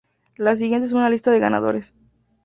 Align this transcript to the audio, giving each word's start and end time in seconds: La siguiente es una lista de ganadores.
La 0.35 0.55
siguiente 0.55 0.87
es 0.87 0.93
una 0.93 1.11
lista 1.11 1.29
de 1.29 1.37
ganadores. 1.37 1.93